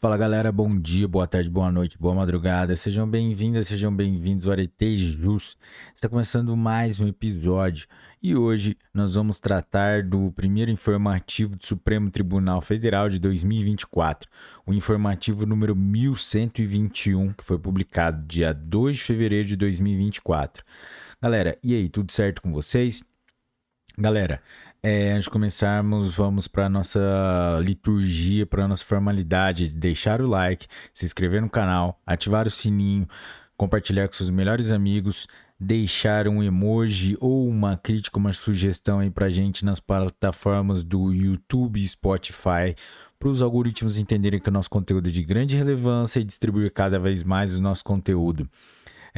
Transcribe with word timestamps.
Fala 0.00 0.16
galera, 0.16 0.52
bom 0.52 0.78
dia, 0.78 1.08
boa 1.08 1.26
tarde, 1.26 1.50
boa 1.50 1.72
noite, 1.72 1.98
boa 1.98 2.14
madrugada. 2.14 2.76
Sejam 2.76 3.10
bem-vindas, 3.10 3.66
sejam 3.66 3.92
bem-vindos 3.92 4.46
ao 4.46 4.52
Arete 4.52 4.96
Jus. 4.96 5.58
Está 5.92 6.08
começando 6.08 6.56
mais 6.56 7.00
um 7.00 7.08
episódio 7.08 7.88
e 8.22 8.36
hoje 8.36 8.78
nós 8.94 9.16
vamos 9.16 9.40
tratar 9.40 10.04
do 10.04 10.30
primeiro 10.30 10.70
informativo 10.70 11.56
do 11.56 11.66
Supremo 11.66 12.12
Tribunal 12.12 12.60
Federal 12.60 13.08
de 13.08 13.18
2024, 13.18 14.30
o 14.64 14.72
informativo 14.72 15.44
número 15.44 15.74
1121, 15.74 17.32
que 17.32 17.42
foi 17.42 17.58
publicado 17.58 18.24
dia 18.24 18.54
2 18.54 18.98
de 18.98 19.02
fevereiro 19.02 19.48
de 19.48 19.56
2024. 19.56 20.62
Galera, 21.20 21.56
e 21.60 21.74
aí, 21.74 21.88
tudo 21.88 22.12
certo 22.12 22.40
com 22.40 22.52
vocês? 22.52 23.02
Galera, 23.98 24.40
é, 24.82 25.12
antes 25.12 25.24
de 25.24 25.30
começarmos, 25.30 26.14
vamos 26.14 26.46
para 26.46 26.66
a 26.66 26.68
nossa 26.68 27.00
liturgia, 27.62 28.46
para 28.46 28.64
a 28.64 28.68
nossa 28.68 28.84
formalidade 28.84 29.68
de 29.68 29.76
deixar 29.76 30.20
o 30.20 30.28
like, 30.28 30.66
se 30.92 31.04
inscrever 31.04 31.42
no 31.42 31.50
canal, 31.50 32.00
ativar 32.06 32.46
o 32.46 32.50
sininho, 32.50 33.08
compartilhar 33.56 34.06
com 34.06 34.14
seus 34.14 34.30
melhores 34.30 34.70
amigos, 34.70 35.26
deixar 35.58 36.28
um 36.28 36.42
emoji 36.42 37.16
ou 37.20 37.48
uma 37.48 37.76
crítica, 37.76 38.18
uma 38.18 38.32
sugestão 38.32 39.00
aí 39.00 39.10
para 39.10 39.28
gente 39.28 39.64
nas 39.64 39.80
plataformas 39.80 40.84
do 40.84 41.12
YouTube 41.12 41.80
e 41.80 41.88
Spotify, 41.88 42.76
para 43.18 43.28
os 43.28 43.42
algoritmos 43.42 43.98
entenderem 43.98 44.38
que 44.38 44.48
o 44.48 44.52
nosso 44.52 44.70
conteúdo 44.70 45.08
é 45.08 45.12
de 45.12 45.24
grande 45.24 45.56
relevância 45.56 46.20
e 46.20 46.24
distribuir 46.24 46.72
cada 46.72 47.00
vez 47.00 47.24
mais 47.24 47.52
o 47.56 47.60
nosso 47.60 47.82
conteúdo. 47.84 48.48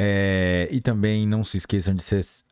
É, 0.03 0.67
e 0.71 0.81
também 0.81 1.27
não 1.27 1.45
se 1.45 1.59
esqueçam 1.59 1.95
de 1.95 2.03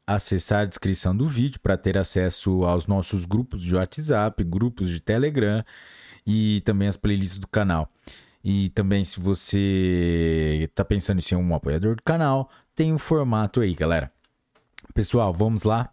acessar 0.06 0.60
a 0.60 0.64
descrição 0.66 1.16
do 1.16 1.26
vídeo 1.26 1.58
para 1.60 1.78
ter 1.78 1.96
acesso 1.96 2.62
aos 2.64 2.86
nossos 2.86 3.24
grupos 3.24 3.62
de 3.62 3.74
WhatsApp, 3.74 4.44
grupos 4.44 4.90
de 4.90 5.00
Telegram 5.00 5.64
e 6.26 6.60
também 6.60 6.88
as 6.88 6.98
playlists 6.98 7.38
do 7.38 7.48
canal. 7.48 7.90
E 8.44 8.68
também, 8.68 9.02
se 9.02 9.18
você 9.18 10.58
está 10.60 10.84
pensando 10.84 11.20
em 11.20 11.22
ser 11.22 11.36
um 11.36 11.54
apoiador 11.54 11.96
do 11.96 12.02
canal, 12.02 12.50
tem 12.74 12.92
um 12.92 12.98
formato 12.98 13.62
aí, 13.62 13.74
galera. 13.74 14.12
Pessoal, 14.92 15.32
vamos 15.32 15.62
lá? 15.62 15.90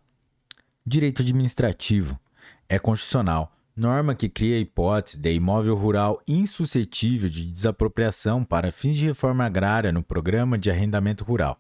Direito 0.86 1.22
administrativo 1.22 2.20
é 2.68 2.78
constitucional 2.78 3.56
norma 3.76 4.16
que 4.16 4.30
cria 4.30 4.56
a 4.56 4.60
hipótese 4.60 5.20
de 5.20 5.34
imóvel 5.34 5.76
rural 5.76 6.22
insuscetível 6.28 7.30
de 7.30 7.46
desapropriação 7.46 8.44
para 8.44 8.72
fins 8.72 8.96
de 8.96 9.08
reforma 9.08 9.46
agrária 9.46 9.92
no 9.92 10.02
programa 10.02 10.58
de 10.58 10.72
arrendamento 10.72 11.26
rural, 11.26 11.60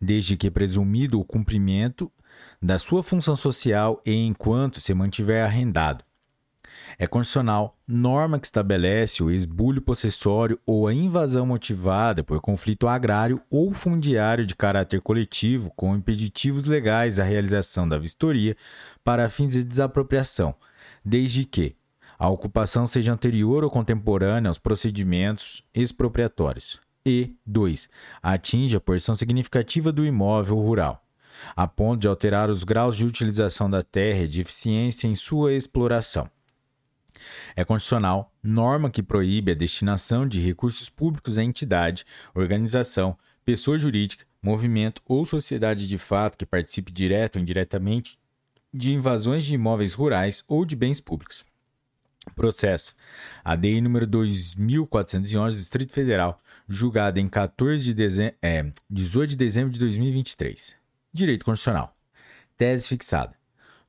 desde 0.00 0.36
que 0.36 0.50
presumido 0.50 1.20
o 1.20 1.24
cumprimento 1.24 2.10
da 2.60 2.78
sua 2.78 3.02
função 3.02 3.36
social 3.36 4.00
e 4.04 4.12
enquanto 4.12 4.80
se 4.80 4.94
mantiver 4.94 5.44
arrendado. 5.44 6.02
É 6.98 7.06
condicional 7.06 7.76
norma 7.86 8.38
que 8.38 8.46
estabelece 8.46 9.22
o 9.22 9.30
esbulho 9.30 9.82
possessório 9.82 10.58
ou 10.64 10.86
a 10.86 10.94
invasão 10.94 11.46
motivada 11.46 12.22
por 12.22 12.40
conflito 12.40 12.88
agrário 12.88 13.40
ou 13.50 13.72
fundiário 13.72 14.46
de 14.46 14.54
caráter 14.54 15.00
coletivo 15.00 15.70
com 15.76 15.94
impeditivos 15.94 16.64
legais 16.64 17.18
à 17.18 17.24
realização 17.24 17.88
da 17.88 17.98
vistoria 17.98 18.56
para 19.04 19.28
fins 19.28 19.52
de 19.52 19.62
desapropriação, 19.62 20.54
desde 21.06 21.44
que 21.44 21.76
a 22.18 22.28
ocupação 22.28 22.84
seja 22.84 23.12
anterior 23.12 23.62
ou 23.62 23.70
contemporânea 23.70 24.48
aos 24.48 24.58
procedimentos 24.58 25.62
expropriatórios. 25.72 26.80
E 27.04 27.36
2. 27.46 27.88
Atinja 28.20 28.78
a 28.78 28.80
porção 28.80 29.14
significativa 29.14 29.92
do 29.92 30.04
imóvel 30.04 30.58
rural, 30.58 31.00
a 31.54 31.68
ponto 31.68 32.00
de 32.00 32.08
alterar 32.08 32.50
os 32.50 32.64
graus 32.64 32.96
de 32.96 33.06
utilização 33.06 33.70
da 33.70 33.84
terra 33.84 34.24
e 34.24 34.28
de 34.28 34.40
eficiência 34.40 35.06
em 35.06 35.14
sua 35.14 35.52
exploração. 35.52 36.28
É 37.54 37.64
constitucional 37.64 38.32
norma 38.42 38.90
que 38.90 39.02
proíbe 39.02 39.52
a 39.52 39.54
destinação 39.54 40.26
de 40.26 40.40
recursos 40.40 40.90
públicos 40.90 41.38
à 41.38 41.44
entidade, 41.44 42.04
organização, 42.34 43.16
pessoa 43.44 43.78
jurídica, 43.78 44.24
movimento 44.42 45.00
ou 45.06 45.24
sociedade 45.24 45.86
de 45.86 45.98
fato 45.98 46.36
que 46.36 46.44
participe 46.44 46.90
direto 46.90 47.36
ou 47.36 47.42
indiretamente 47.42 48.18
de 48.76 48.92
invasões 48.92 49.44
de 49.44 49.54
imóveis 49.54 49.94
rurais 49.94 50.44
ou 50.46 50.64
de 50.64 50.76
bens 50.76 51.00
públicos. 51.00 51.44
Processo. 52.34 52.94
ADI 53.44 53.80
número 53.80 54.06
2411 54.06 55.56
Distrito 55.56 55.92
Federal, 55.92 56.40
julgado 56.68 57.18
em 57.18 57.28
14 57.28 57.84
de 57.84 57.94
dezembro, 57.94 58.36
é, 58.42 58.70
18 58.90 59.30
de 59.30 59.36
dezembro 59.36 59.72
de 59.72 59.78
2023. 59.78 60.76
Direito 61.12 61.44
Constitucional. 61.44 61.94
Tese 62.56 62.88
fixada. 62.88 63.34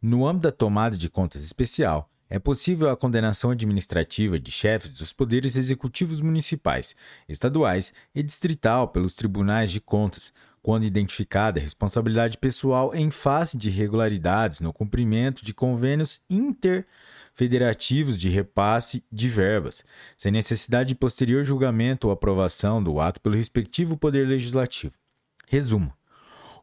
No 0.01 0.27
âmbito 0.27 0.43
da 0.43 0.51
tomada 0.51 0.95
de 0.95 1.09
contas 1.09 1.43
especial, 1.43 2.09
é 2.29 2.37
possível 2.37 2.89
a 2.89 2.97
condenação 2.97 3.51
administrativa 3.51 4.37
de 4.37 4.51
chefes 4.51 4.91
dos 4.91 5.13
poderes 5.13 5.55
executivos 5.55 6.21
municipais, 6.21 6.95
estaduais 7.27 7.93
e 8.13 8.21
distrital 8.21 8.89
pelos 8.89 9.13
tribunais 9.13 9.71
de 9.71 9.79
contas, 9.79 10.33
quando 10.67 10.83
identificada 10.83 11.61
responsabilidade 11.61 12.37
pessoal 12.37 12.93
em 12.93 13.09
face 13.09 13.55
de 13.55 13.69
irregularidades 13.69 14.59
no 14.59 14.73
cumprimento 14.73 15.45
de 15.45 15.53
convênios 15.53 16.19
interfederativos 16.29 18.17
de 18.17 18.27
repasse 18.27 19.01
de 19.09 19.29
verbas, 19.29 19.81
sem 20.17 20.29
necessidade 20.29 20.89
de 20.89 20.95
posterior 20.95 21.45
julgamento 21.45 22.07
ou 22.07 22.11
aprovação 22.11 22.83
do 22.83 22.99
ato 22.99 23.21
pelo 23.21 23.37
respectivo 23.37 23.95
Poder 23.95 24.27
Legislativo. 24.27 24.95
Resumo: 25.47 25.93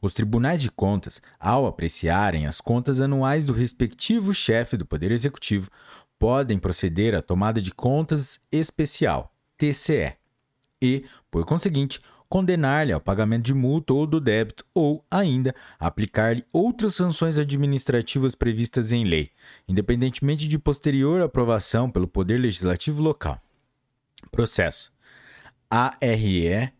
os 0.02 0.12
tribunais 0.12 0.60
de 0.60 0.70
contas, 0.70 1.22
ao 1.40 1.66
apreciarem 1.66 2.44
as 2.44 2.60
contas 2.60 3.00
anuais 3.00 3.46
do 3.46 3.54
respectivo 3.54 4.34
chefe 4.34 4.76
do 4.76 4.84
Poder 4.84 5.12
Executivo, 5.12 5.70
podem 6.18 6.58
proceder 6.58 7.14
à 7.14 7.22
tomada 7.22 7.58
de 7.58 7.72
contas 7.72 8.38
especial, 8.52 9.30
TCE, 9.56 10.12
e, 10.82 11.06
por 11.30 11.46
conseguinte, 11.46 12.00
condenar-lhe 12.28 12.92
ao 12.92 13.00
pagamento 13.00 13.44
de 13.44 13.54
multa 13.54 13.92
ou 13.92 14.06
do 14.06 14.20
débito, 14.20 14.64
ou, 14.74 15.04
ainda, 15.10 15.54
aplicar-lhe 15.78 16.44
outras 16.52 16.94
sanções 16.94 17.38
administrativas 17.38 18.34
previstas 18.34 18.92
em 18.92 19.04
lei, 19.04 19.30
independentemente 19.68 20.48
de 20.48 20.58
posterior 20.58 21.22
aprovação 21.22 21.90
pelo 21.90 22.08
Poder 22.08 22.38
Legislativo 22.38 23.02
local. 23.02 23.40
Processo. 24.30 24.92
ARE 25.70 26.72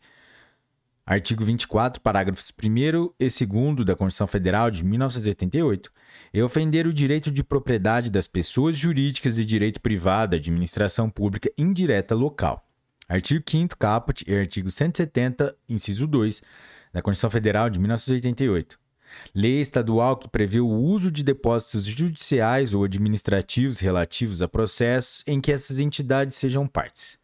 artigo 1.05 1.45
24, 1.45 2.01
parágrafos 2.01 2.51
1 2.51 3.13
e 3.21 3.47
2 3.47 3.85
da 3.85 3.95
Constituição 3.95 4.27
Federal 4.27 4.71
de 4.71 4.85
1988, 4.85 5.91
e 6.33 6.43
ofender 6.43 6.87
o 6.87 6.93
direito 6.93 7.31
de 7.31 7.45
propriedade 7.45 8.11
das 8.11 8.27
pessoas 8.27 8.77
jurídicas 8.77 9.39
e 9.39 9.45
direito 9.45 9.81
privado 9.81 10.35
à 10.35 10.39
administração 10.39 11.11
pública 11.11 11.51
indireta 11.57 12.15
local. 12.15 12.67
Artigo 13.09 13.45
5 13.49 13.77
caput 13.77 14.25
e 14.27 14.35
artigo 14.35 14.71
170, 14.71 15.55
inciso 15.69 16.07
2, 16.07 16.43
da 16.93 17.03
Constituição 17.03 17.31
Federal 17.31 17.71
de 17.71 17.79
1988 17.79 18.86
Lei 19.35 19.61
estadual 19.61 20.17
que 20.17 20.29
prevê 20.29 20.61
o 20.61 20.69
uso 20.69 21.11
de 21.11 21.23
depósitos 21.23 21.85
judiciais 21.85 22.75
ou 22.75 22.85
administrativos 22.85 23.81
relativos 23.81 24.41
a 24.43 24.49
processos 24.49 25.23
em 25.27 25.41
que 25.41 25.53
essas 25.53 25.79
entidades 25.79 26.37
sejam 26.37 26.67
partes. 26.67 27.19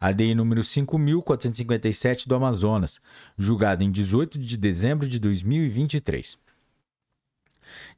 A 0.00 0.12
DI 0.12 0.34
número 0.34 0.62
5457 0.62 2.28
do 2.28 2.34
Amazonas, 2.34 3.00
julgada 3.38 3.82
em 3.82 3.90
18 3.90 4.38
de 4.38 4.56
dezembro 4.56 5.08
de 5.08 5.18
2023. 5.18 6.38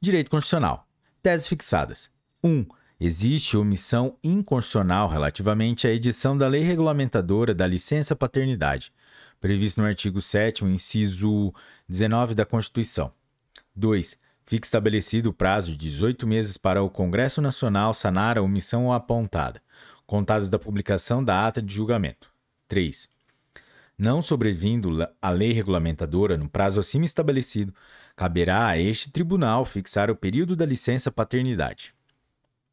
Direito 0.01 0.31
Constitucional. 0.31 0.85
Teses 1.21 1.47
fixadas. 1.47 2.09
1. 2.43 2.49
Um, 2.49 2.65
existe 2.99 3.57
omissão 3.57 4.17
inconstitucional 4.23 5.09
relativamente 5.09 5.87
à 5.87 5.91
edição 5.91 6.37
da 6.37 6.47
lei 6.47 6.61
regulamentadora 6.61 7.53
da 7.53 7.67
licença 7.67 8.15
paternidade, 8.15 8.91
previsto 9.39 9.81
no 9.81 9.87
artigo 9.87 10.21
7 10.21 10.63
inciso 10.65 11.53
19 11.89 12.33
da 12.33 12.45
Constituição. 12.45 13.11
2. 13.77 14.19
Fica 14.43 14.65
estabelecido 14.65 15.29
o 15.29 15.33
prazo 15.33 15.71
de 15.71 15.77
18 15.77 16.25
meses 16.25 16.57
para 16.57 16.81
o 16.81 16.89
Congresso 16.89 17.41
Nacional 17.41 17.93
sanar 17.93 18.37
a 18.37 18.41
omissão 18.41 18.91
apontada, 18.91 19.61
contados 20.05 20.49
da 20.49 20.57
publicação 20.57 21.23
da 21.23 21.45
ata 21.45 21.61
de 21.61 21.73
julgamento. 21.73 22.29
3. 22.67 23.07
Não 23.97 24.21
sobrevindo 24.21 25.07
a 25.21 25.29
lei 25.29 25.51
regulamentadora 25.51 26.37
no 26.37 26.49
prazo 26.49 26.79
acima 26.79 27.05
estabelecido, 27.05 27.73
caberá 28.15 28.67
a 28.67 28.79
este 28.79 29.11
tribunal 29.11 29.63
fixar 29.63 30.09
o 30.09 30.15
período 30.15 30.55
da 30.55 30.65
licença 30.65 31.11
paternidade. 31.11 31.93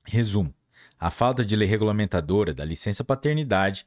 Resumo: 0.04 0.54
a 0.98 1.10
falta 1.10 1.44
de 1.44 1.54
lei 1.56 1.68
regulamentadora 1.68 2.54
da 2.54 2.64
licença 2.64 3.04
paternidade, 3.04 3.86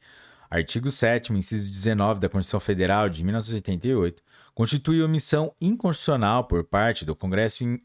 artigo 0.50 0.92
7, 0.92 1.34
inciso 1.34 1.72
19 1.72 2.20
da 2.20 2.30
Constituição 2.30 2.60
Federal 2.60 3.10
de 3.10 3.24
1988, 3.24 4.22
constitui 4.58 5.04
omissão 5.04 5.54
inconstitucional 5.62 6.46
por 6.46 6.64
parte 6.64 7.06
do 7.06 7.16
Congresso, 7.16 7.64
in... 7.64 7.80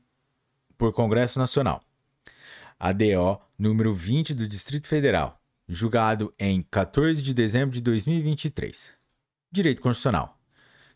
por 0.78 0.90
Congresso 0.90 1.38
Nacional. 1.38 1.82
ADO 2.80 3.38
número 3.58 3.92
20 3.92 4.32
do 4.32 4.48
Distrito 4.48 4.88
Federal, 4.88 5.38
julgado 5.68 6.32
em 6.38 6.62
14 6.62 7.20
de 7.20 7.34
dezembro 7.34 7.74
de 7.74 7.82
2023. 7.82 8.90
Direito 9.50 9.82
Constitucional. 9.82 10.38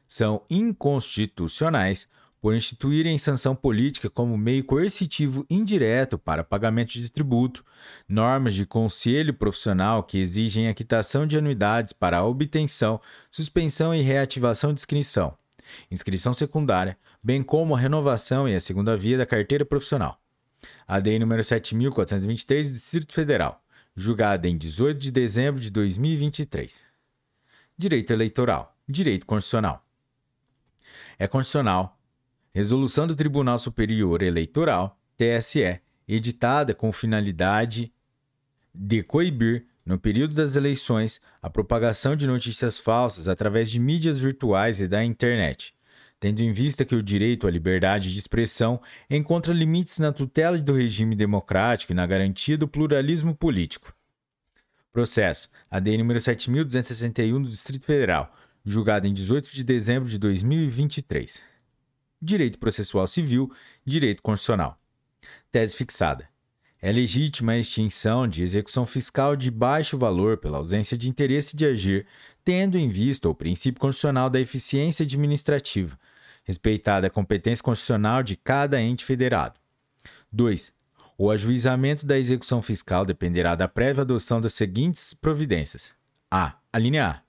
São 0.08 0.42
inconstitucionais 0.48 2.08
por 2.40 2.54
instituírem 2.54 3.18
sanção 3.18 3.54
política 3.54 4.08
como 4.08 4.38
meio 4.38 4.64
coercitivo 4.64 5.44
indireto 5.50 6.16
para 6.16 6.42
pagamento 6.42 6.94
de 6.94 7.10
tributo, 7.10 7.62
normas 8.08 8.54
de 8.54 8.64
conselho 8.64 9.34
profissional 9.34 10.02
que 10.04 10.16
exigem 10.16 10.68
a 10.68 10.74
quitação 10.74 11.26
de 11.26 11.36
anuidades 11.36 11.92
para 11.92 12.24
obtenção, 12.24 12.98
suspensão 13.30 13.94
e 13.94 14.00
reativação 14.00 14.72
de 14.72 14.80
inscrição, 14.80 15.36
inscrição 15.90 16.32
secundária, 16.32 16.96
bem 17.22 17.42
como 17.42 17.74
a 17.74 17.78
renovação 17.78 18.48
e 18.48 18.54
a 18.54 18.60
segunda 18.60 18.96
via 18.96 19.18
da 19.18 19.26
carteira 19.26 19.64
profissional. 19.64 20.20
A 20.86 21.00
DEI 21.00 21.18
número 21.18 21.42
7423 21.42 22.68
do 22.68 22.74
Distrito 22.74 23.12
Federal, 23.12 23.62
julgada 23.94 24.48
em 24.48 24.56
18 24.56 24.98
de 24.98 25.10
dezembro 25.10 25.60
de 25.60 25.70
2023. 25.70 26.84
Direito 27.76 28.12
eleitoral, 28.12 28.76
direito 28.88 29.26
constitucional. 29.26 29.84
É 31.18 31.26
constitucional 31.26 31.96
Resolução 32.56 33.06
do 33.06 33.14
Tribunal 33.14 33.58
Superior 33.58 34.22
Eleitoral, 34.22 34.98
TSE, 35.18 35.78
editada 36.08 36.74
com 36.74 36.90
finalidade 36.90 37.92
de 38.74 39.02
coibir, 39.02 39.66
no 39.86 39.98
período 39.98 40.34
das 40.34 40.56
eleições, 40.56 41.20
a 41.40 41.48
propagação 41.48 42.16
de 42.16 42.26
notícias 42.26 42.78
falsas 42.78 43.28
através 43.28 43.70
de 43.70 43.78
mídias 43.78 44.18
virtuais 44.18 44.80
e 44.80 44.88
da 44.88 45.04
internet, 45.04 45.72
tendo 46.18 46.40
em 46.40 46.52
vista 46.52 46.84
que 46.84 46.96
o 46.96 47.02
direito 47.02 47.46
à 47.46 47.50
liberdade 47.50 48.12
de 48.12 48.18
expressão 48.18 48.80
encontra 49.08 49.54
limites 49.54 49.98
na 49.98 50.12
tutela 50.12 50.58
do 50.58 50.74
regime 50.74 51.14
democrático 51.14 51.92
e 51.92 51.94
na 51.94 52.06
garantia 52.06 52.58
do 52.58 52.66
pluralismo 52.66 53.34
político. 53.34 53.94
Processo 54.92 55.48
AD 55.70 55.96
número 55.96 56.20
7261 56.20 57.40
do 57.40 57.48
Distrito 57.48 57.84
Federal, 57.84 58.34
julgado 58.64 59.06
em 59.06 59.14
18 59.14 59.54
de 59.54 59.62
dezembro 59.62 60.08
de 60.08 60.18
2023 60.18 61.56
direito 62.20 62.58
processual 62.58 63.06
civil, 63.06 63.52
direito 63.84 64.22
constitucional. 64.22 64.78
Tese 65.50 65.76
fixada. 65.76 66.28
É 66.80 66.92
legítima 66.92 67.52
a 67.52 67.58
extinção 67.58 68.28
de 68.28 68.42
execução 68.42 68.84
fiscal 68.84 69.34
de 69.34 69.50
baixo 69.50 69.96
valor 69.96 70.36
pela 70.36 70.58
ausência 70.58 70.96
de 70.96 71.08
interesse 71.08 71.56
de 71.56 71.64
agir, 71.64 72.06
tendo 72.44 72.76
em 72.76 72.88
vista 72.88 73.28
o 73.28 73.34
princípio 73.34 73.80
constitucional 73.80 74.28
da 74.28 74.40
eficiência 74.40 75.04
administrativa, 75.04 75.98
respeitada 76.44 77.06
a 77.06 77.10
competência 77.10 77.62
constitucional 77.62 78.22
de 78.22 78.36
cada 78.36 78.80
ente 78.80 79.04
federado. 79.04 79.58
2. 80.30 80.72
O 81.18 81.30
ajuizamento 81.30 82.04
da 82.04 82.18
execução 82.18 82.60
fiscal 82.60 83.06
dependerá 83.06 83.54
da 83.54 83.66
prévia 83.66 84.02
adoção 84.02 84.40
das 84.40 84.52
seguintes 84.52 85.14
providências: 85.14 85.94
a. 86.30 86.56
A 86.72 86.78
linha 86.78 87.08
A 87.08 87.26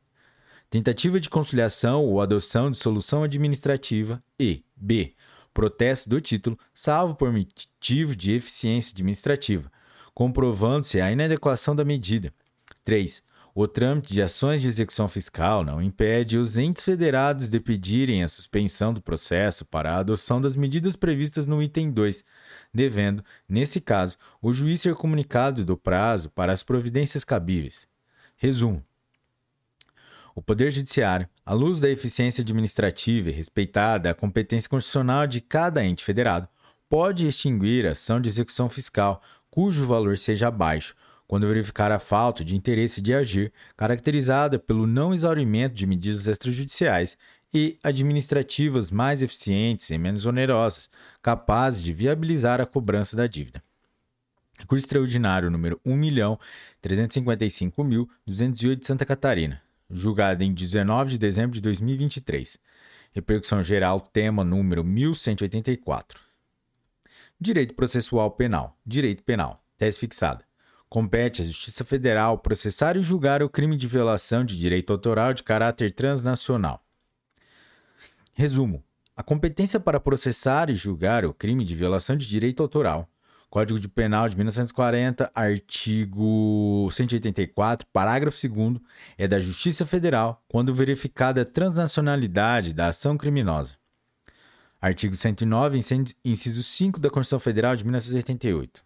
tentativa 0.70 1.20
de 1.20 1.30
conciliação 1.30 2.04
ou 2.04 2.22
adoção 2.22 2.70
de 2.70 2.78
solução 2.78 3.24
administrativa 3.24 4.22
e 4.40 4.64
b. 4.76 5.16
protesto 5.58 6.08
do 6.08 6.22
título, 6.22 6.56
salvo 6.72 7.16
por 7.16 7.34
motivo 7.34 8.16
de 8.16 8.32
eficiência 8.32 8.92
administrativa, 8.94 9.72
comprovando-se 10.14 11.02
a 11.02 11.12
inadequação 11.12 11.76
da 11.76 11.84
medida. 11.84 12.32
3. 12.86 13.24
O 13.56 13.68
trâmite 13.68 14.14
de 14.14 14.22
ações 14.22 14.62
de 14.62 14.68
execução 14.68 15.08
fiscal 15.08 15.66
não 15.66 15.82
impede 15.82 16.38
os 16.38 16.58
entes 16.58 16.84
federados 16.84 17.50
de 17.50 17.60
pedirem 17.60 18.24
a 18.24 18.28
suspensão 18.28 18.94
do 18.94 19.02
processo 19.02 19.66
para 19.66 19.94
a 19.94 19.98
adoção 19.98 20.40
das 20.40 20.56
medidas 20.56 20.96
previstas 20.96 21.48
no 21.48 21.60
item 21.64 21.90
2, 21.90 22.24
devendo, 22.72 23.26
nesse 23.50 23.82
caso, 23.82 24.16
o 24.40 24.54
juiz 24.54 24.82
ser 24.82 24.94
comunicado 24.94 25.66
do 25.66 25.76
prazo 25.76 26.30
para 26.30 26.54
as 26.54 26.62
providências 26.62 27.24
cabíveis. 27.24 27.88
Resumo: 28.36 28.86
o 30.38 30.42
Poder 30.42 30.70
Judiciário, 30.70 31.28
à 31.44 31.52
luz 31.52 31.82
da 31.82 31.90
eficiência 31.90 32.44
administrativa 32.44 33.30
e 33.30 33.34
respeitada 33.34 34.12
a 34.12 34.14
competência 34.14 34.70
constitucional 34.70 35.26
de 35.26 35.42
cada 35.42 35.84
ente 35.84 36.04
federado, 36.04 36.48
pode 36.88 37.26
extinguir 37.26 37.88
a 37.88 37.94
ação 37.94 38.22
de 38.22 38.30
execução 38.30 38.70
fiscal 38.70 39.20
cujo 39.50 39.88
valor 39.88 40.16
seja 40.16 40.52
baixo, 40.52 40.94
quando 41.26 41.48
verificar 41.48 41.92
a 41.92 41.98
falta 41.98 42.46
de 42.46 42.56
interesse 42.56 43.02
de 43.02 43.16
agir, 43.16 43.52
caracterizada 43.76 44.60
pelo 44.60 44.86
não 44.86 45.12
exaurimento 45.12 45.74
de 45.74 45.88
medidas 45.88 46.28
extrajudiciais 46.28 47.18
e 47.52 47.80
administrativas 47.82 48.92
mais 48.92 49.24
eficientes 49.24 49.90
e 49.90 49.98
menos 49.98 50.28
onerosas, 50.28 50.88
capazes 51.20 51.82
de 51.82 51.92
viabilizar 51.92 52.62
a 52.62 52.66
cobrança 52.68 53.18
da 53.18 53.26
dívida. 53.26 53.64
Recurso 54.60 54.86
extraordinário 54.86 55.50
número 55.50 55.82
1.355.208 55.84 58.76
de 58.76 58.86
Santa 58.86 59.04
Catarina 59.04 59.66
julgada 59.90 60.44
em 60.44 60.54
19 60.54 61.12
de 61.12 61.18
dezembro 61.18 61.52
de 61.52 61.62
2023. 61.62 62.58
Repercussão 63.12 63.64
geral, 63.64 64.02
tema 64.02 64.44
número 64.44 64.84
1184. 64.84 66.20
Direito 67.40 67.74
processual 67.74 68.32
penal. 68.32 68.78
Direito 68.86 69.24
penal. 69.24 69.64
Tese 69.78 70.00
fixada. 70.00 70.46
Compete 70.90 71.42
à 71.42 71.46
Justiça 71.46 71.84
Federal 71.84 72.38
processar 72.38 72.96
e 72.96 73.02
julgar 73.02 73.44
o 73.44 73.50
crime 73.50 73.76
de 73.76 73.88
violação 73.88 74.44
de 74.44 74.58
direito 74.58 74.94
autoral 74.94 75.34
de 75.34 75.44
caráter 75.44 75.94
transnacional. 75.94 76.84
Resumo: 78.34 78.84
a 79.16 79.24
competência 79.24 79.80
para 79.80 80.00
processar 80.00 80.70
e 80.70 80.76
julgar 80.76 81.26
o 81.26 81.34
crime 81.34 81.66
de 81.66 81.76
violação 81.76 82.16
de 82.16 82.28
direito 82.28 82.64
autoral 82.64 83.10
Código 83.50 83.80
de 83.80 83.88
Penal 83.88 84.28
de 84.28 84.36
1940, 84.36 85.32
artigo 85.34 86.90
184, 86.92 87.88
parágrafo 87.94 88.38
2 88.46 88.82
é 89.18 89.26
da 89.26 89.40
Justiça 89.40 89.86
Federal 89.86 90.44
quando 90.50 90.74
verificada 90.74 91.44
a 91.44 91.46
transnacionalidade 91.46 92.74
da 92.74 92.88
ação 92.88 93.18
criminosa. 93.18 93.76
Artigo 94.82 95.16
109, 95.16 95.80
inciso 96.26 96.62
5 96.62 97.00
da 97.00 97.10
Constituição 97.10 97.40
Federal 97.40 97.74
de 97.76 97.86
1988. 97.86 98.84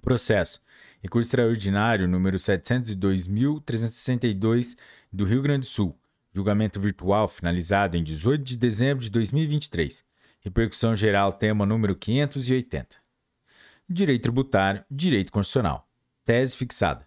Processo. 0.00 0.60
Recurso 1.00 1.28
extraordinário 1.28 2.08
número 2.08 2.38
702.362 2.38 4.76
do 5.12 5.24
Rio 5.24 5.40
Grande 5.40 5.60
do 5.60 5.66
Sul. 5.66 5.96
Julgamento 6.34 6.80
virtual 6.80 7.28
finalizado 7.28 7.96
em 7.96 8.02
18 8.02 8.42
de 8.42 8.56
dezembro 8.56 9.04
de 9.04 9.10
2023. 9.10 10.02
Repercussão 10.40 10.96
geral 10.96 11.32
tema 11.32 11.64
número 11.64 11.94
580 11.94 13.01
direito 13.88 14.22
tributário, 14.22 14.84
direito 14.90 15.32
constitucional. 15.32 15.88
Tese 16.24 16.56
fixada. 16.56 17.06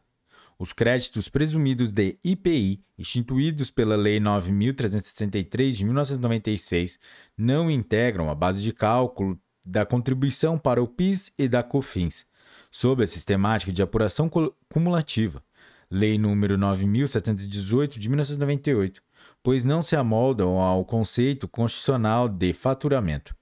Os 0.58 0.72
créditos 0.72 1.28
presumidos 1.28 1.92
de 1.92 2.18
IPI, 2.24 2.82
instituídos 2.98 3.70
pela 3.70 3.96
Lei 3.96 4.20
9.363 4.20 5.72
de 5.72 5.86
1996, 5.86 6.98
não 7.38 7.70
integram 7.70 8.30
a 8.30 8.36
base 8.36 8.62
de 8.62 8.72
cálculo 8.72 9.40
da 9.66 9.86
contribuição 9.86 10.58
para 10.58 10.82
o 10.82 10.88
PIS 10.88 11.34
e 11.38 11.48
da 11.48 11.62
COFINS, 11.62 12.26
sob 12.72 13.04
a 13.04 13.08
sistemática 13.08 13.74
de 13.74 13.82
apuração 13.82 14.30
cumulativa, 14.70 15.44
Lei 15.90 16.18
nº 16.18 16.58
9.718 16.58 18.00
de 18.00 18.10
1998, 18.10 19.02
pois 19.44 19.64
não 19.64 19.82
se 19.82 19.96
amoldam 19.96 20.60
ao 20.60 20.84
conceito 20.84 21.48
constitucional 21.48 22.28
de 22.28 22.54
faturamento. 22.54 23.36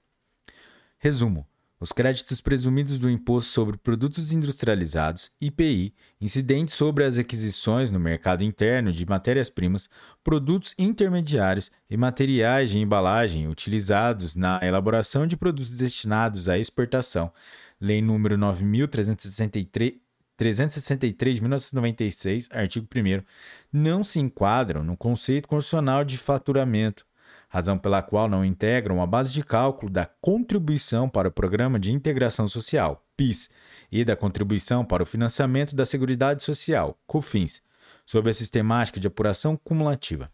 Resumo: 0.98 1.46
os 1.84 1.92
créditos 1.92 2.40
presumidos 2.40 2.98
do 2.98 3.10
Imposto 3.10 3.50
sobre 3.50 3.76
Produtos 3.76 4.32
Industrializados, 4.32 5.30
IPI, 5.38 5.94
incidentes 6.18 6.72
sobre 6.72 7.04
as 7.04 7.18
aquisições 7.18 7.90
no 7.90 8.00
mercado 8.00 8.42
interno 8.42 8.90
de 8.90 9.04
matérias-primas, 9.04 9.90
produtos 10.22 10.74
intermediários 10.78 11.70
e 11.90 11.94
materiais 11.94 12.70
de 12.70 12.78
embalagem 12.78 13.48
utilizados 13.48 14.34
na 14.34 14.58
elaboração 14.62 15.26
de 15.26 15.36
produtos 15.36 15.74
destinados 15.74 16.48
à 16.48 16.58
exportação, 16.58 17.30
Lei 17.78 18.00
nº 18.00 18.34
9363 18.34 19.96
363 20.38 21.34
de 21.34 21.42
1996, 21.42 22.48
artigo 22.50 22.88
1 22.96 23.22
não 23.70 24.02
se 24.02 24.18
enquadram 24.18 24.82
no 24.82 24.96
conceito 24.96 25.46
constitucional 25.46 26.02
de 26.02 26.16
faturamento, 26.16 27.06
razão 27.54 27.78
pela 27.78 28.02
qual 28.02 28.28
não 28.28 28.44
integram 28.44 29.00
a 29.00 29.06
base 29.06 29.32
de 29.32 29.44
cálculo 29.44 29.88
da 29.88 30.04
contribuição 30.04 31.08
para 31.08 31.28
o 31.28 31.32
Programa 31.32 31.78
de 31.78 31.92
Integração 31.92 32.48
Social, 32.48 33.06
PIS, 33.16 33.48
e 33.92 34.04
da 34.04 34.16
contribuição 34.16 34.84
para 34.84 35.04
o 35.04 35.06
financiamento 35.06 35.76
da 35.76 35.86
Seguridade 35.86 36.42
Social, 36.42 36.98
COFINS, 37.06 37.62
sob 38.04 38.28
a 38.28 38.34
sistemática 38.34 38.98
de 38.98 39.06
apuração 39.06 39.56
cumulativa. 39.56 40.28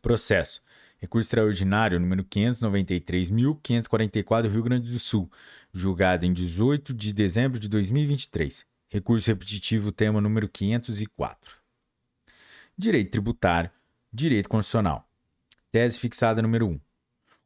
Processo. 0.00 0.62
Recurso 1.00 1.26
extraordinário 1.26 1.98
número 1.98 2.22
593.544 2.22 4.48
Rio 4.48 4.62
Grande 4.62 4.92
do 4.92 5.00
Sul, 5.00 5.28
julgado 5.72 6.26
em 6.26 6.32
18 6.32 6.94
de 6.94 7.12
dezembro 7.12 7.58
de 7.58 7.68
2023. 7.68 8.64
Recurso 8.88 9.28
repetitivo 9.28 9.90
tema 9.90 10.20
número 10.20 10.48
504. 10.48 11.56
Direito 12.78 13.10
tributário, 13.10 13.68
direito 14.12 14.48
constitucional. 14.48 15.09
Tese 15.72 16.00
fixada 16.00 16.42
número 16.42 16.66
1. 16.66 16.80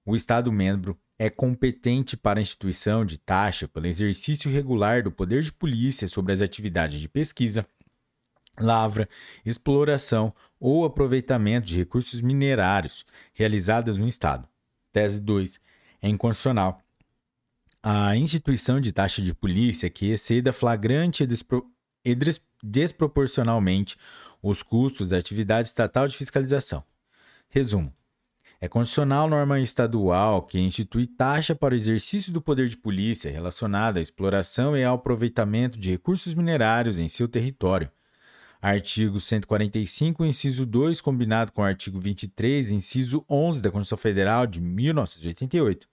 O 0.07 0.16
Estado-membro 0.16 0.99
é 1.19 1.28
competente 1.28 2.16
para 2.16 2.40
a 2.40 2.43
instituição 2.43 3.04
de 3.04 3.19
taxa 3.19 3.69
pelo 3.69 3.87
exercício 3.87 4.50
regular 4.50 5.02
do 5.02 5.12
poder 5.12 5.43
de 5.43 5.52
polícia 5.52 6.09
sobre 6.09 6.33
as 6.33 6.40
atividades 6.40 7.02
de 7.02 7.09
pesquisa, 7.09 7.66
lavra, 8.59 9.07
exploração 9.45 10.35
ou 10.59 10.87
aproveitamento 10.87 11.66
de 11.66 11.76
recursos 11.76 12.23
minerários 12.23 13.04
realizadas 13.35 13.99
no 13.99 14.09
Estado. 14.09 14.49
Tese 14.90 15.21
2. 15.21 15.61
É 16.00 16.09
inconstitucional. 16.09 16.81
A 17.83 18.16
instituição 18.16 18.81
de 18.81 18.90
taxa 18.90 19.21
de 19.21 19.35
polícia 19.35 19.90
que 19.90 20.11
exceda 20.11 20.50
flagrante 20.50 21.25
e, 21.25 21.26
despro 21.26 21.71
e 22.02 22.16
desproporcionalmente 22.62 23.99
os 24.43 24.62
custos 24.62 25.09
da 25.09 25.19
atividade 25.19 25.69
estatal 25.69 26.09
de 26.09 26.16
fiscalização. 26.16 26.83
Resumo. 27.50 27.93
É 28.64 28.68
condicional 28.68 29.28
norma 29.28 29.61
estadual 29.61 30.40
que 30.40 30.59
institui 30.59 31.06
taxa 31.06 31.54
para 31.54 31.75
o 31.75 31.76
exercício 31.76 32.33
do 32.33 32.40
poder 32.40 32.66
de 32.66 32.78
polícia 32.78 33.30
relacionada 33.30 33.99
à 33.99 34.02
exploração 34.02 34.75
e 34.75 34.83
ao 34.83 34.94
aproveitamento 34.94 35.78
de 35.78 35.90
recursos 35.90 36.33
minerários 36.33 36.99
em 36.99 37.06
seu 37.06 37.28
território. 37.28 37.90
Artigo 38.62 39.21
145, 39.21 40.25
inciso 40.25 40.64
2, 40.64 41.02
combinado 41.02 41.52
com 41.52 41.61
o 41.61 41.64
artigo 41.66 42.00
23, 42.00 42.71
inciso 42.71 43.23
11 43.28 43.61
da 43.61 43.71
Constituição 43.71 43.99
Federal 43.99 44.47
de 44.47 44.62
1988, 44.62 45.87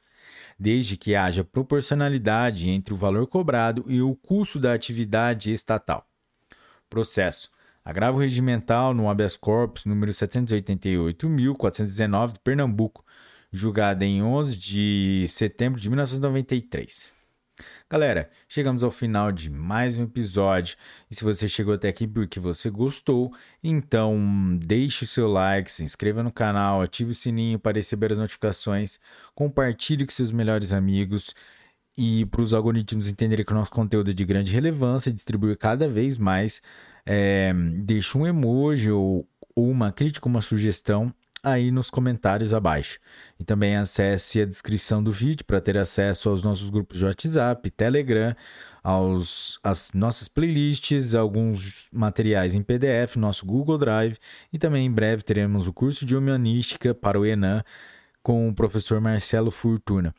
desde 0.57 0.95
que 0.95 1.13
haja 1.13 1.43
proporcionalidade 1.43 2.69
entre 2.69 2.93
o 2.93 2.97
valor 2.97 3.27
cobrado 3.27 3.83
e 3.85 4.01
o 4.01 4.15
custo 4.15 4.57
da 4.57 4.73
atividade 4.73 5.51
estatal. 5.51 6.07
Processo 6.89 7.49
Agravo 7.83 8.19
regimental 8.19 8.93
no 8.93 9.09
habeas 9.09 9.35
corpus 9.35 9.85
número 9.85 10.11
788.419 10.11 12.33
de 12.33 12.39
Pernambuco, 12.39 13.03
julgada 13.51 14.05
em 14.05 14.21
11 14.21 14.55
de 14.55 15.25
setembro 15.27 15.81
de 15.81 15.89
1993. 15.89 17.11
Galera, 17.89 18.29
chegamos 18.47 18.83
ao 18.83 18.91
final 18.91 19.31
de 19.31 19.49
mais 19.49 19.97
um 19.97 20.03
episódio. 20.03 20.77
E 21.09 21.15
se 21.15 21.23
você 21.23 21.47
chegou 21.47 21.73
até 21.73 21.89
aqui 21.89 22.07
porque 22.07 22.39
você 22.39 22.69
gostou, 22.69 23.33
então 23.63 24.59
deixe 24.61 25.03
o 25.03 25.07
seu 25.07 25.27
like, 25.27 25.71
se 25.71 25.83
inscreva 25.83 26.21
no 26.21 26.31
canal, 26.31 26.83
ative 26.83 27.09
o 27.11 27.15
sininho 27.15 27.57
para 27.57 27.77
receber 27.77 28.11
as 28.11 28.19
notificações, 28.19 28.99
compartilhe 29.33 30.05
com 30.05 30.11
seus 30.11 30.31
melhores 30.31 30.71
amigos 30.71 31.33
e 31.97 32.27
para 32.27 32.41
os 32.41 32.53
algoritmos 32.53 33.07
entenderem 33.07 33.43
que 33.43 33.51
o 33.51 33.55
nosso 33.55 33.71
conteúdo 33.71 34.11
é 34.11 34.13
de 34.13 34.23
grande 34.23 34.53
relevância 34.53 35.09
e 35.09 35.13
distribuir 35.13 35.57
cada 35.57 35.87
vez 35.87 36.15
mais 36.17 36.61
é, 37.05 37.53
deixa 37.83 38.17
um 38.17 38.25
emoji 38.25 38.91
ou, 38.91 39.27
ou 39.55 39.69
uma 39.69 39.91
crítica, 39.91 40.27
uma 40.27 40.41
sugestão 40.41 41.13
aí 41.43 41.71
nos 41.71 41.89
comentários 41.89 42.53
abaixo. 42.53 42.99
E 43.39 43.43
também 43.43 43.75
acesse 43.75 44.41
a 44.41 44.45
descrição 44.45 45.03
do 45.03 45.11
vídeo 45.11 45.45
para 45.45 45.59
ter 45.59 45.77
acesso 45.77 46.29
aos 46.29 46.43
nossos 46.43 46.69
grupos 46.69 46.99
de 46.99 47.05
WhatsApp, 47.05 47.71
Telegram, 47.71 48.35
aos 48.83 49.59
as 49.63 49.91
nossas 49.93 50.27
playlists, 50.27 51.15
alguns 51.15 51.89
materiais 51.91 52.53
em 52.53 52.61
PDF, 52.61 53.15
nosso 53.15 53.45
Google 53.45 53.77
Drive 53.77 54.17
e 54.51 54.57
também 54.57 54.85
em 54.85 54.91
breve 54.91 55.23
teremos 55.23 55.67
o 55.67 55.73
curso 55.73 56.05
de 56.05 56.15
humanística 56.15 56.93
para 56.93 57.19
o 57.19 57.25
Enan 57.25 57.63
com 58.23 58.47
o 58.49 58.53
professor 58.53 59.01
Marcelo 59.01 59.51
Fortuna. 59.51 60.13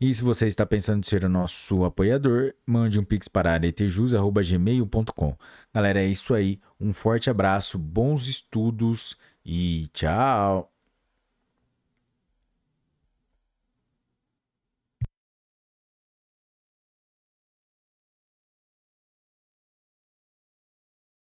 E 0.00 0.14
se 0.14 0.22
você 0.22 0.46
está 0.46 0.64
pensando 0.64 1.00
em 1.00 1.08
ser 1.08 1.24
o 1.24 1.28
nosso 1.28 1.84
apoiador, 1.84 2.54
mande 2.66 3.00
um 3.00 3.04
pix 3.04 3.28
para 3.28 3.52
aretejus.gmail.com. 3.52 5.36
Galera, 5.74 6.00
é 6.00 6.06
isso 6.06 6.34
aí. 6.34 6.60
Um 6.80 6.92
forte 6.92 7.28
abraço, 7.28 7.78
bons 7.78 8.28
estudos 8.28 9.16
e 9.44 9.88
tchau! 9.92 10.77